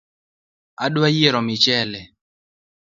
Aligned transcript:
Adwa 0.85 1.07
yiero 1.15 1.39
michele 1.47 2.01